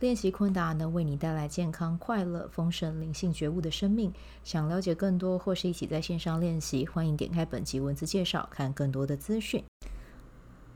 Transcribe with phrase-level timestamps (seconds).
[0.00, 4.12] 练习昆达能为你带来健康、快乐、丰盛、灵性觉悟的生命。
[4.42, 9.62] 想了解更多或是一起在线上练习，欢迎点开本集文字介绍，看更多的资讯。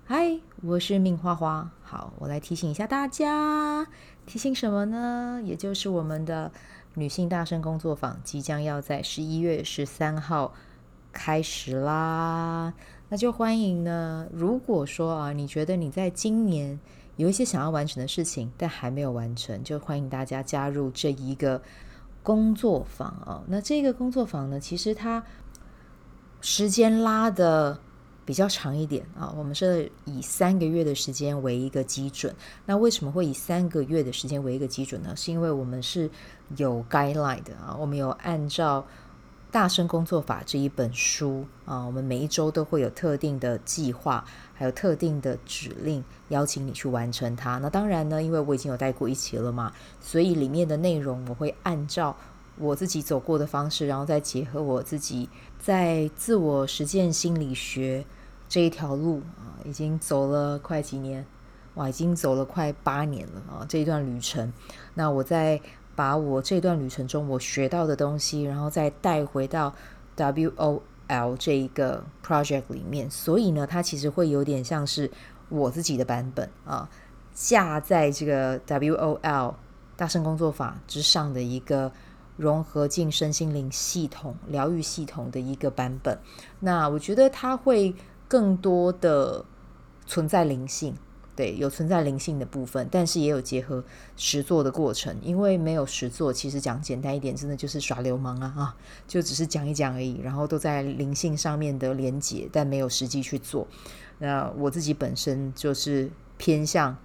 [0.04, 1.68] 嗨，我是命花花。
[1.82, 3.86] 好，我来提醒一下大家，
[4.24, 5.42] 提醒什么呢？
[5.44, 6.52] 也就是我们的
[6.94, 10.54] 女性大声工作坊即将要在十一月十三号
[11.12, 12.72] 开始啦。
[13.08, 14.28] 那就欢迎呢。
[14.32, 16.78] 如果说啊，你觉得你在今年
[17.18, 21.60] 有一些想要完成的事情，但还没有完成，就欢迎大家加入这一个
[22.22, 23.42] 工作坊啊。
[23.48, 25.22] 那这个工作坊呢，其实它
[26.40, 27.76] 时间拉得
[28.24, 29.34] 比较长一点啊。
[29.36, 32.32] 我们是以三个月的时间为一个基准。
[32.64, 35.14] 那为什么会以三个月的时间为一个基准呢？
[35.16, 36.08] 是因为我们是
[36.56, 38.86] 有 guideline 的啊，我们有按照。
[39.50, 47.56] 大声工作法这一本书啊，我们每一周都会有特定的计划，还有特定的指令，邀请你去完成它。
[47.56, 52.14] 那当然呢，因为我已经有带过一期了嘛，所以里面的内容我会按照
[52.58, 58.04] 我自己走过的方式，然后再结合我自己在自我实践心理学
[58.50, 61.24] 这一条路啊，已经走了快几年，
[61.74, 64.52] 哇，已经走了快八年了啊，这一段旅程。
[64.92, 65.58] 那我在。
[65.98, 69.74] 把我这段旅程中我学到的东西，然后再带回到
[70.16, 75.10] WOL 这一个 project 里面，所以呢，它其实会有点像是
[75.48, 76.88] 我自己的版本啊，
[77.34, 79.54] 架在这个 WOL
[79.96, 81.90] 大声工作法之上的一个
[82.36, 86.16] 融合进身心灵系统、疗愈系统的一个版本。
[86.60, 87.92] 那我觉得它会
[88.28, 89.44] 更多的
[90.06, 90.94] 存在灵性。
[91.38, 93.84] 对，有存在灵性的部分，但是也有结合
[94.16, 95.16] 实作的过程。
[95.22, 98.76] 因为没有实作，其实讲简单一点，真的就是耍流氓啊啊！
[99.06, 103.68] 就只是讲一讲而已，然后都在灵性上面的连结，但没有实际去做。
[104.18, 106.96] 那我自己本身就是偏向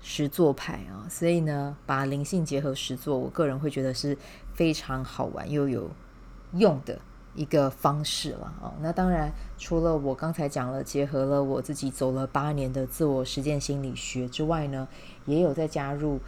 [0.00, 4.16] 实作派啊，所以呢，把灵性结合实作，我个人会觉得是
[4.54, 5.90] 非常好玩又有
[6.52, 7.00] 用的。
[7.34, 14.88] 一个方式了啊，那当然除了我刚才讲了，结合了我自己走了八年的自我实践心理学之外呢，
[15.26, 16.16] 也有在加入《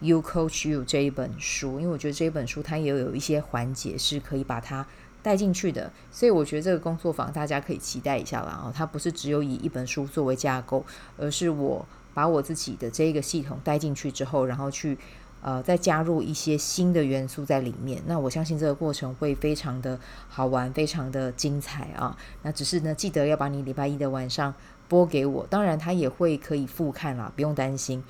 [0.00, 4.84] You Coach You》这一本书，因为我觉得这一本书它也有一些环节是可以把它
[5.22, 10.84] 带进去的，所以我觉得这个工作坊大家可以期待一下了啊，它不是只有以一本书作为架构，
[11.16, 14.98] 而是我把我自己的这一个系统带进去之后，然后去。
[15.40, 22.16] 呃，再加入一些新的元素在里面，那我相信这个过程会非常的好玩，非常的精彩啊。
[22.42, 24.52] 那只是呢，记得要把你礼拜一的晚上
[24.88, 28.02] 播给我，当然他也会可以复看啦，不用担心。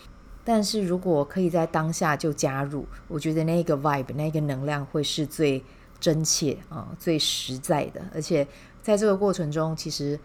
[0.43, 5.63] 但是如果可以在当下就加入，我觉得那个 vibe，那个能量会是最
[6.01, 8.01] 真切啊，最实在的。
[8.15, 8.49] 而且
[8.83, 10.19] 在这个过程中，其实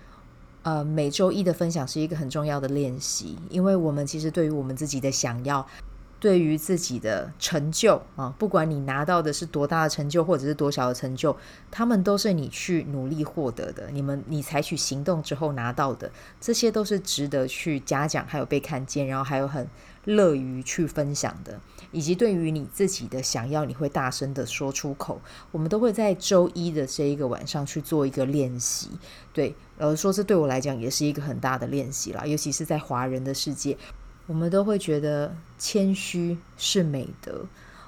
[0.61, 5.67] 呃，每周一的分享是一个很重要的练习，因为我们其实对于我们自己的想要。
[6.23, 11.35] 对于自己的成就啊，不管你拿到的是多大的成就，或者是多小的成就，
[11.69, 13.89] 他们都是你去努力获得的。
[13.91, 19.67] 你们你采取行动之后拿到的，这些都是值得去嘉奖，还有被看见，然后还有很
[20.05, 21.59] 乐于去分享的。
[21.91, 25.19] 以及对于你自己的想要，你会大声的说出口。
[25.51, 28.91] 我们都会在周一的这一个晚上去做一个练习。
[29.33, 33.77] 对，呃，说这对我来讲也是一个很大的练习啦，尤其是在华人的世界。
[34.27, 37.45] 我们都会觉得谦虚是美德。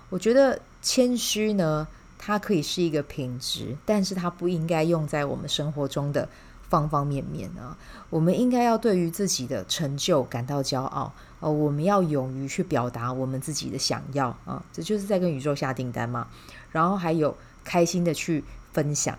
[0.09, 1.88] 我觉得谦虚呢，
[2.18, 6.28] 它可以是一个品质，但是它不应该用在我们生活中的
[6.69, 7.77] 方方面面啊。
[8.10, 11.51] 我们应该要对于自己的成就感到骄傲哦。
[11.51, 16.27] 我们要勇于去表达我们自己的想要啊，这就是在跟宇宙下订单嘛。
[16.71, 18.44] 然后还有开心的去
[18.74, 19.18] 分享，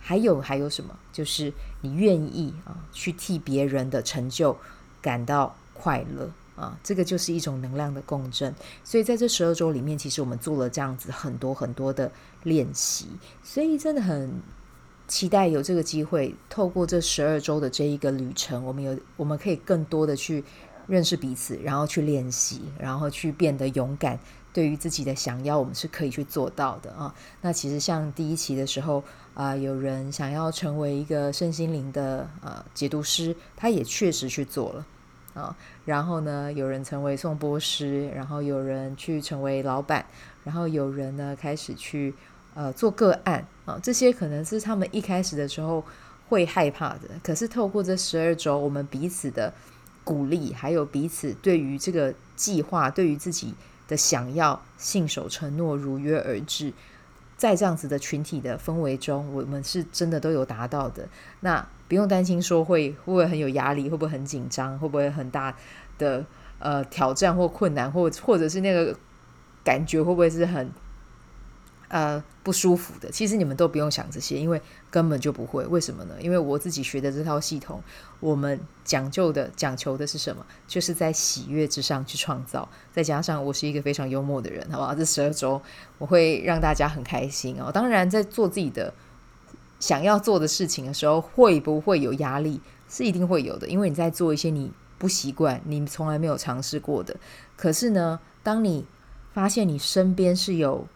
[0.00, 0.94] 还有还有什么？
[1.12, 4.58] 就是你愿意啊，去替别人的成就
[5.00, 6.30] 感到快乐。
[6.58, 8.52] 啊，这个就是一种能量的共振，
[8.82, 12.10] 所以在这十二周里面，其实我们做了这样子很多很多的
[12.42, 13.06] 练习，
[13.44, 14.32] 所以真的很
[15.06, 20.42] 期待有这个机会，透过这十二周的这一个旅程，我们有我们可以更多的去
[20.88, 24.18] 认识彼此，然后去练习，然后去变得勇敢，
[24.52, 27.14] 对于自己的想要，我们是可以去做到的啊。
[27.40, 34.84] 那其实像第一期的时候啊，有人想要成为一个身心灵的呃解读师，他也确实去做了。
[35.38, 40.04] 啊，然后呢，有人成为颂钵师，然后有人去成为老板，
[40.42, 42.12] 然后有人呢开始去
[42.54, 45.84] 呃做个案啊，这些可能是他们一开始的时候
[46.28, 47.08] 会害怕的。
[47.22, 49.54] 可是透过这十二周，我们彼此的
[50.02, 53.54] 鼓励，还有彼此对于这个计划，对于自己
[53.86, 56.72] 的想要信守承诺，如约而至。
[57.38, 61.08] 在这样子的群体的氛围中，我们是真的都有达到的。
[61.40, 65.56] 那不用担心说会会不会很有压力，会不会很紧张，会不会很大
[65.96, 66.26] 的
[66.58, 68.94] 呃挑战或困难，或或者是那个
[69.64, 70.70] 感觉会不会是很。
[71.88, 75.64] 呃，不舒服的，其实你们都不用想这些，因为根本就不会。
[75.66, 76.14] 为什么呢？
[76.20, 77.82] 因为我自己学的这套系统，
[78.20, 80.44] 我们讲究的、讲求的是什么？
[80.66, 82.68] 就是在喜悦之上去创造。
[82.92, 84.94] 再加上我是一个非常幽默的人，好不好？
[84.94, 85.60] 这十二周
[85.96, 87.72] 我会让大家很开心哦。
[87.72, 88.92] 当然，在做自己的
[89.80, 92.60] 想要做的事情的时候，会不会有压力？
[92.90, 97.16] 是一定会有的，因为你在做一些你不习惯、你从来没有尝试过的。
[97.56, 98.86] 可是呢，当你
[99.32, 100.86] 发现你身边是有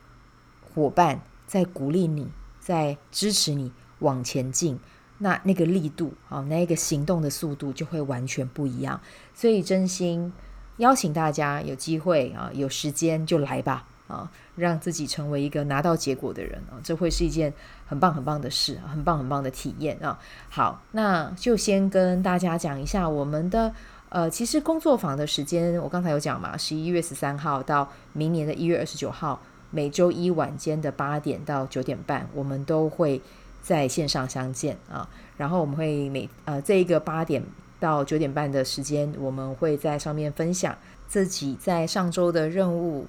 [0.74, 2.28] 伙伴在鼓励你，
[2.58, 4.78] 在支持你往前进，
[5.18, 9.00] 那那个力度啊，那个行动的速度就会完全不一样。
[9.34, 10.32] 所以真心
[10.78, 17.52] 邀请大家有机会啊，有时间就来吧啊，让自己成为一个拿到结果的人啊，这会是一件
[17.86, 20.18] 很棒很棒的事，很棒很棒的体验啊。
[20.48, 23.72] 好，那就先跟大家讲一下我们的
[24.08, 29.40] 呃，其实工作坊的时间，我刚才有讲嘛，十一月十三号到明年的一月二十九号。
[29.72, 33.20] 每周一晚间的八点到九点半，我们都会
[33.60, 35.08] 在线上相见啊。
[35.36, 37.42] 然后我们会每呃这一个八点
[37.80, 40.78] 到九点半的时间，我们会在上面分享
[41.08, 43.06] 自己在上周的任务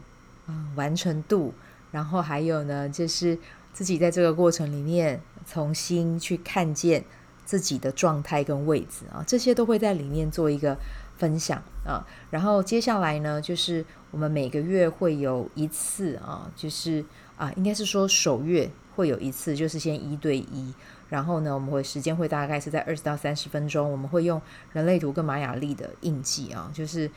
[0.48, 1.54] 啊完成度，
[1.92, 3.38] 然后还有呢，就是
[3.72, 7.04] 自己在这个过程里面重新去看见
[7.46, 10.76] 自己的状态跟位置啊，这些都会在里面做一个。
[11.16, 17.04] 分享啊，然后接下来呢，就是我们每个月会有一次啊，就是
[17.36, 20.74] 啊，应该是说首月会有一次，就是先一对一，
[21.10, 24.40] 然后呢，我们会时间会大概是在二十到三十分钟，我们会用
[24.72, 27.10] 人类图跟玛雅历的印记啊，就是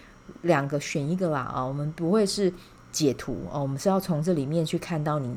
[0.42, 2.52] 两个选一个啦啊，我们不会是
[2.90, 5.36] 解图哦，我们是要从这里面去看到你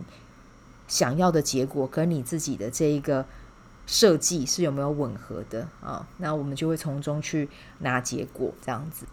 [0.88, 3.26] 想要的结果跟你自己的这一个。
[3.92, 6.08] 设计是有没有吻合的啊？
[6.18, 9.04] 那我们就会从中去拿结果这样子。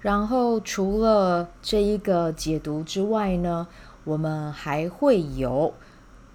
[0.00, 3.68] 然后除了这一个解读之外呢，
[4.04, 5.74] 我们还会有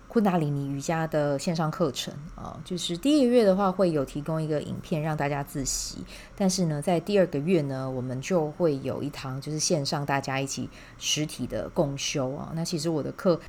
[0.08, 2.60] 昆达里尼瑜伽的线上课程啊。
[2.64, 5.98] 就是第一个月的话会有提供一个影片让大家自习，
[6.36, 10.70] 但是呢，在第二个月呢，我们就会有一堂就是线上大家一起
[11.00, 12.52] 实体的共修啊。
[12.54, 13.40] 那其实我的课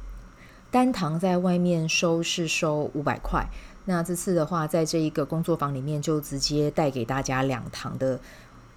[0.71, 3.47] 单堂在外面收是收五百块。
[3.89, 8.19] 那这次的话，在这一个工作坊里面，就直接带给大家两堂的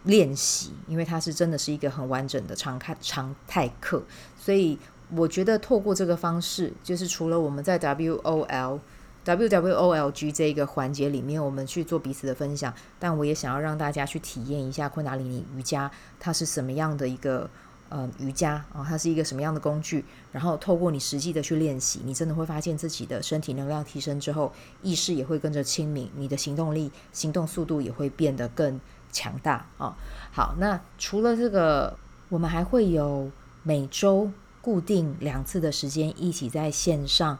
[0.03, 4.03] 练习，因为它是真的是一个很完整的常态常态课，
[4.37, 4.77] 所以
[5.15, 8.79] 我觉得透过这个方式，就是除了我们在 W O L
[9.25, 17.49] W W O L G 这一个环节里面，我们去做彼此的分享，但我也想要让大家去体验一下昆达里尼瑜伽，它是什么样的一个。
[17.91, 20.05] 呃，瑜伽啊、它是一个什么样的工具？
[20.31, 24.53] 然后透过你实际的去练习，你真的会发现自己的身体能量提升之后，
[24.83, 28.79] 意识也会跟着清明，你的行动力、行动速度也会变得更
[29.11, 29.95] 强大啊、
[30.31, 31.97] 好，那除了这个，
[32.29, 33.29] 我们还会有
[33.63, 37.37] 每周固定两次的时间，一起在线上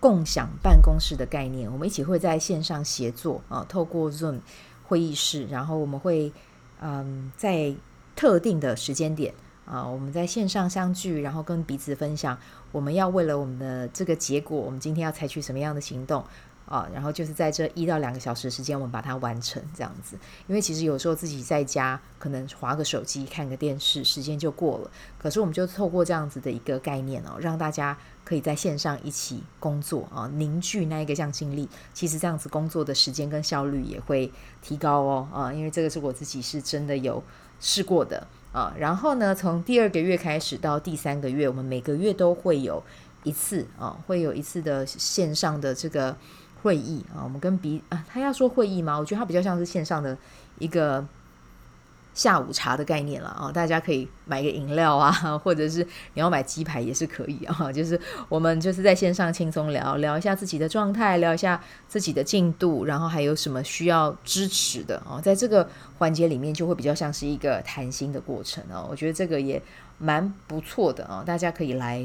[0.00, 1.70] 共享办公室的概念。
[1.70, 4.40] 我们一起会在线上协作啊，透过 Zoom
[4.84, 6.32] 会议室，然后我们会
[6.80, 7.74] 嗯，在
[8.16, 9.34] 特定的时间点。
[9.64, 12.36] 啊，我们在线上相聚，然后跟彼此分享，
[12.72, 16.22] 我们要为了我们的这个结果，我们今天要采取什么样的行动
[16.72, 16.88] 啊？
[16.94, 20.16] 然后就是在这一到两个小时时间，我们把它完成这样子。
[20.46, 24.90] 因为其实有时候自己在家可能划个手机、看个电视，时间就过了。
[25.18, 31.68] 可是我们就透过这样子的一个概念哦，让大家可以在线上一起工作啊，凝聚那一个向心力。
[31.92, 37.22] 其实这样子工作的时间跟效率也会提高哦啊，因为这个是我自己是真的有
[37.60, 38.26] 试过的。
[38.52, 42.84] 啊，然后呢，从第二个月开始到第三个月，我们每个月都会有
[43.24, 46.14] 一次啊，会有一次的线上的这个
[46.62, 47.20] 会议啊。
[47.24, 48.98] 我们跟彼啊，他要说会议吗？
[48.98, 50.16] 我觉得他比较像是线上的
[50.58, 51.04] 一个。
[52.14, 55.10] 下午茶的概念了啊，大家可以买个饮料啊，
[55.42, 57.72] 或者是你要买鸡排也是可以啊。
[57.72, 65.66] 就是我们就是在线上轻松聊聊一下自己的状态，聊一下自己的进度，然后还有什么需要支持的啊，在这个
[65.96, 68.86] 环节里面就会比较像是一个谈心的过程啊。
[68.90, 69.62] 我觉得这个也
[69.96, 72.04] 蛮不错的啊，大家可以来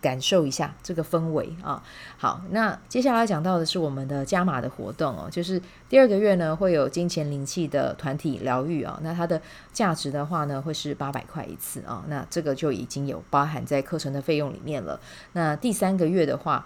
[0.00, 1.82] 感受一下这个氛围啊。
[2.16, 9.40] 好，那接下来讲到的是我们的加码的活动哦，就是第二个月呢会有金钱灵气的团体疗愈啊，那它的
[9.72, 15.00] 价值的话呢会是八百块一次啊，那这个就已经有包含在课程的费用里面了。
[15.32, 16.64] 那第三个月的话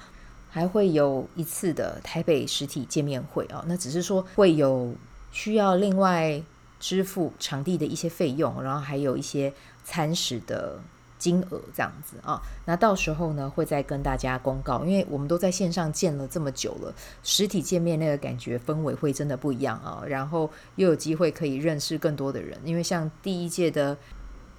[0.50, 4.94] 还会有一次的台北实体见面会啊，那只是说会有
[5.30, 6.42] 需要另外
[6.78, 9.52] 支付场地的一些费用，然后还有一些
[9.84, 10.78] 餐食的。
[11.22, 23.96] 金额这样子啊，那到时候呢会再跟大家公告，因为我们都在线上见了这么久了，实体见面那个感觉氛围会真的不一样啊，然后又有机会可以认识更多的人，因为像第一届的。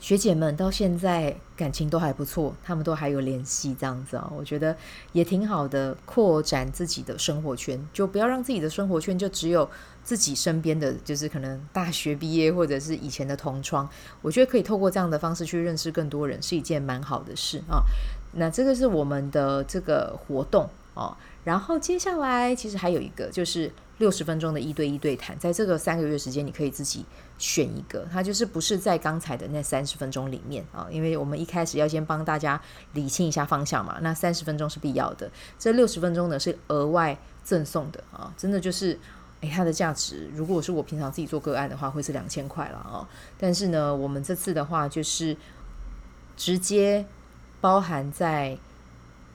[0.03, 4.75] 学姐们到现在感情都还不错，他们都还有联系这样子啊，我觉得
[5.13, 9.69] 也挺好的，扩展自己的生活圈，就不要让自己的生活圈就只有
[10.03, 13.87] 自己身边的就是可能大学毕业或者是以前的同窗，
[14.21, 17.81] 我觉得可以透过这样的方式去认识更多人，是一件蛮好的事啊。
[18.33, 23.71] 那这个是我们的这个活动啊，然后接下来其实还有一个就是。
[24.03, 27.05] 六十分钟的一对一对谈，在这个三个月时间，你可以自己
[27.37, 38.99] 选一个，它就是不是在刚才的那三十分钟里面啊，因为我们一开始要先帮大家理清一下方向嘛，那三十分钟是必要的，这六十分钟呢是额外赠送的啊，真的就是，
[39.39, 43.07] 诶，它的价值，如果是我平常自己做个案的话，会是两千块了啊，
[43.37, 45.37] 但是呢，我们这次的话就是
[46.35, 47.05] 直接
[47.61, 48.57] 包含在。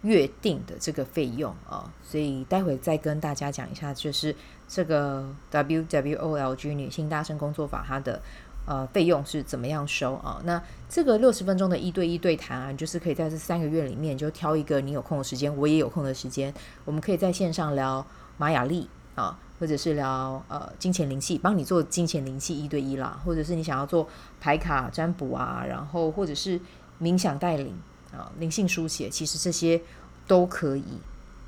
[0.02, 4.32] 约定的这个费用啊，所以待会再跟大家讲一下，就是
[4.68, 8.20] 这个 WWOLG 女性大声工作法它的
[8.66, 10.40] 呃费用是怎么样收啊？
[10.44, 16.52] 那这个六十分钟的一对一对谈啊，就是可以在这三个月里面就挑一个你有空的时间，我也有空的时间，
[16.84, 18.06] 我们可以在线上聊
[18.36, 24.06] 玛雅历啊，或者是聊呃金钱灵气，帮你做金钱灵气一对一啦，或者是你想要做
[24.40, 26.60] 牌卡占卜啊，然后或者是
[27.00, 27.74] 冥想带领。
[28.10, 29.78] 啊，灵性书写其实这些
[30.26, 30.82] 都可以。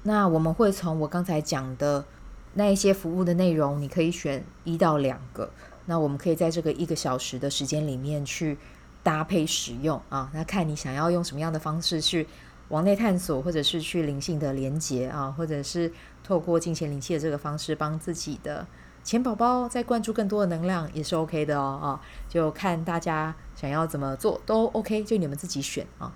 [0.03, 2.05] 那我们会从我刚才讲的
[2.54, 5.50] 那一些服务的内容，你可以选一到两个。
[5.87, 8.57] 那我们可以在这个一个小时的时间里面去
[9.02, 10.30] 搭配使用啊。
[10.35, 12.26] 那看你想要用什么样的方式去
[12.69, 15.92] 往内探索，或者是去灵性的连接啊，或者是
[16.23, 18.66] 透过金钱灵气的这个方式，帮自己的
[19.02, 21.80] 钱宝宝再灌注更多的能量，也是 OK 的哦。
[21.83, 26.12] 啊，就看大家想要怎么做都 OK，就你们自己选啊。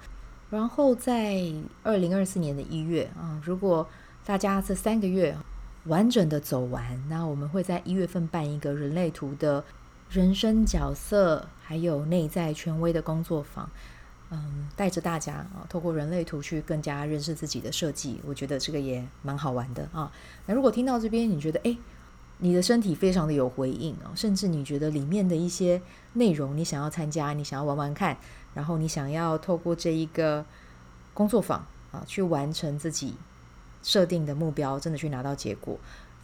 [0.50, 1.42] 然后在
[1.82, 3.88] 二零二四年的一月啊，如果
[4.24, 5.36] 大家这三个月
[5.86, 9.62] 完整的走完，那我们会在一月份办一个人类图的
[10.10, 13.68] 人生角色还有内在权威的工作坊，
[14.30, 20.10] 嗯，带着大家啊，透过人类图去更加认识自己的设计，我觉得这个也蛮好玩的啊。
[20.46, 21.76] 那如果听到这边，你觉得诶，
[22.38, 25.80] 你的身体非常的有回应啊，甚至你觉得里面的一些
[26.14, 28.16] 内容你想要参加，你想要玩玩看。
[28.54, 30.46] 然后你想要透过这一个
[31.12, 33.14] 工作坊啊，去完成自己
[33.84, 35.78] 设定的目标，真的去拿到结果，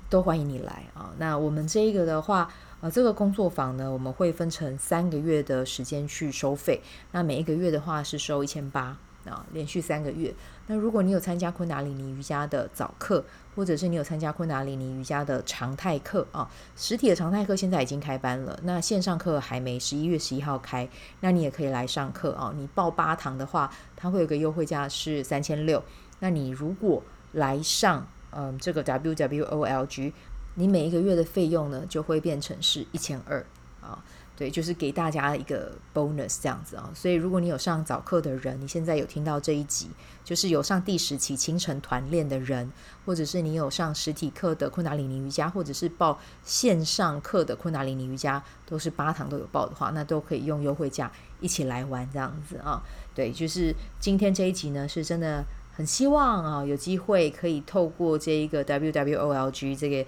[0.09, 1.15] 都欢迎你来啊。
[1.19, 6.81] 那我们这一个的话，呃，这个工作坊呢，我们会分成三个月的时间去收费。
[7.13, 8.97] 那每一个月的话是收一千八。
[9.27, 10.35] 啊，连续三个月。
[10.67, 13.23] 那如果你有参加昆达里尼瑜伽的早课，
[13.55, 20.89] 或者是你有参加昆达里尼瑜伽的常态课啊，实体的常态课现在已经开班了，那线上课还没，十一月十一号开，
[21.21, 22.51] 那你也可以来上课啊。
[22.57, 25.83] 你报八堂的话，它会有个优惠价是三千六。
[26.21, 27.03] 那你如果
[27.33, 30.13] 来上，嗯，这个 WWOLG，
[30.55, 33.45] 你每一个月的费用呢，就会变成是一千二
[33.81, 34.03] 啊。
[34.37, 39.91] 对，就是给大家一个 bonus 这样子啊，所以如果你有上早课的人，你现在有听到这一集，
[40.25, 42.73] 就是有上第十期清晨团练的人，
[43.05, 52.83] 或者是你有上实体课的昆达里尼瑜伽，或者是报线上课的昆达里尼瑜伽，都是八堂都有报的话，那都可以用优惠价一起来玩这样子啊。
[53.15, 55.45] 对，就是今天这一集呢，是真的
[55.81, 60.05] 很希望啊，有机会可以透过这一个 WWOLG 这个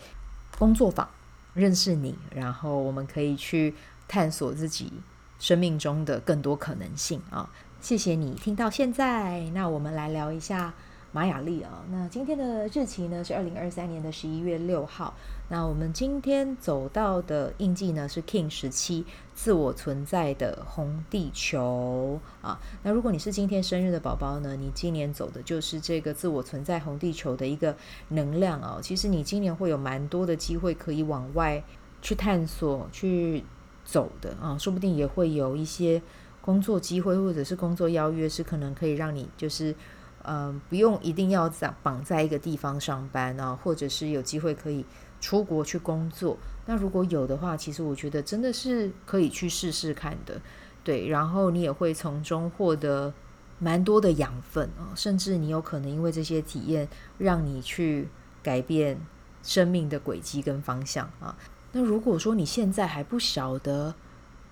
[0.58, 1.08] 工作坊
[1.54, 3.74] 认识你，然后我们可以去。
[4.08, 4.92] 探索自己
[5.38, 7.48] 生命中的更多可能性啊！
[7.80, 10.74] 谢谢你听到现在，那我们来聊一下
[11.12, 11.84] 玛雅历啊。
[11.90, 15.14] 那今天的日期呢是二零二三年的十一月六号。
[15.48, 19.04] 那我们今天走到的印记呢是 King 十七，
[19.34, 22.58] 自我存在的红地球啊。
[22.82, 27.76] 那如果你是今天生日的宝宝呢，你今年走的就是这个自我存在红地球的一个
[28.08, 28.78] 能量啊。
[28.82, 31.62] 其实你今年会有蛮多的机会可以往外
[32.00, 33.44] 去探索，去。
[33.84, 36.00] 走的啊，说不定也会有一些
[36.40, 39.74] 工作机会，或者是工作邀约，是可能可以让你就是，
[40.22, 44.84] 呃，不用一定要在绑在一个地方上班啊，或者是有机会可以
[45.20, 46.36] 出国去工作。
[46.66, 50.40] 那如果有的话，其实我觉得真的是可以去试试看的，
[50.84, 51.08] 对。
[51.08, 53.12] 然后你也会从中获得
[53.58, 56.88] 蛮多的养分啊，甚至你有可能因为这些体验，
[57.18, 58.08] 让你去
[58.42, 59.00] 改变
[59.42, 61.36] 生命的轨迹跟方向啊。
[61.72, 63.94] 那如果说你现在还不晓得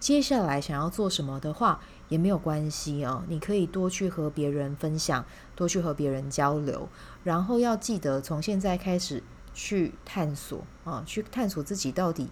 [0.01, 5.25] 接下来想要做什么的话，也没有关系啊，你可以多去和别人分享，
[5.57, 6.87] 多去和别人交流，
[7.25, 9.23] 然后要记得从现在开始
[9.55, 12.29] 去探索啊，去探索自己到底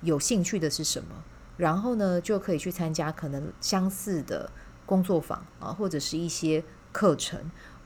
[0.00, 1.22] 有兴趣的是什么，
[1.56, 4.50] 然后呢，就可以去参加可能相似的
[4.84, 7.38] 工作坊啊，或者是一些课程，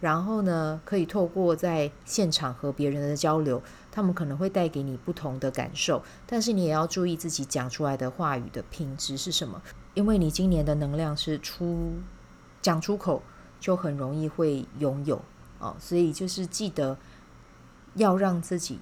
[0.05, 9.63] 然后呢，可以透过在现场和别人的交流，他们可能会带给你不同的感受，但是你也要注意自己讲出来的话语的品质是什么。
[9.95, 11.95] 因为你今年的能量是出
[12.61, 13.23] 讲出口
[13.59, 15.23] 就很容易会拥有
[15.59, 16.99] 哦，所以就是记得
[17.95, 18.81] 要让自己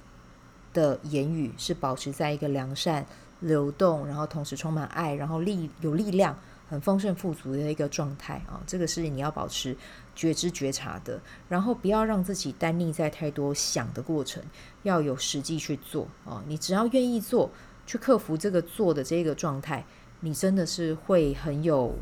[0.73, 3.07] 的言语是保持在一个良善、
[3.39, 6.37] 流动，然后同时充满爱，然后力有力量、
[6.73, 8.59] 很丰盛富足的一个状态啊。
[8.67, 9.77] 这个是你要保持
[10.15, 14.43] 觉知觉察的，然后不要让自己单立在太多想的过程，
[14.83, 16.43] 要有实际去做啊。
[16.47, 17.51] 你只要愿意做，
[17.87, 19.85] 去克服这个做的这个状态。
[20.21, 21.97] 你真的是会很有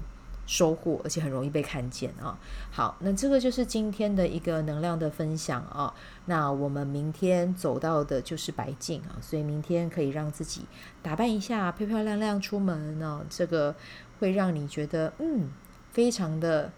[0.47, 2.39] 收获，而且很容易被看见啊！
[2.71, 5.95] 好，那这个就是今天的一个能量的分享啊。
[6.27, 10.67] 那我们明天走到的就是白镜啊，所以明天可以让自己
[11.01, 13.25] 打扮一下，漂漂亮亮出门呢。
[13.31, 13.75] 这个
[14.21, 15.51] 会让你觉得嗯，
[15.91, 16.71] 非常的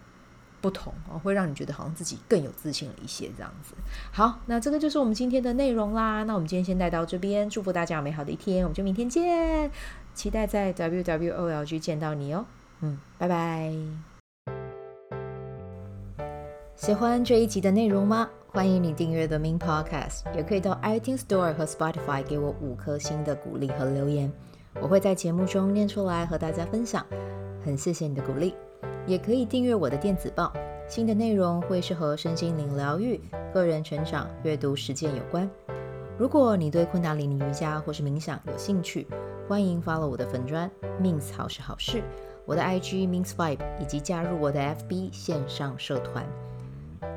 [0.60, 3.74] 不同啊，会让你觉得好像自己更有自信了一些这样子。
[4.12, 6.22] 好，那这个就是我们今天的内容啦。
[6.22, 9.70] 那我们今天先带到这边，祝福大家有美好的一天，我们就明天见。
[10.14, 12.44] 期待在 WWOLG 见到你哦，
[12.80, 13.72] 嗯，拜拜。
[16.76, 18.28] 喜欢这一集的内容吗？
[18.48, 24.30] 欢迎你订阅 The Min Podcast，也可以到 iTunes Store 和 Spotify 给我五颗星的鼓励和留言，
[24.80, 27.06] 我会在节目中念出来和大家分享。
[27.64, 28.54] 很谢谢你的鼓励，
[29.06, 30.52] 也可以订阅我的电子报，
[30.88, 33.20] 新的内容会是和身心灵疗愈、
[33.52, 35.48] 个人成长、阅读实践有关。
[36.18, 39.06] 如果你对昆达里尼瑜伽或是冥想有兴趣，
[39.48, 42.02] 欢迎 follow 我的粉砖 means 好是好事，
[42.44, 46.24] 我的 IG means Vibe，以及加入我的 FB 线上社团。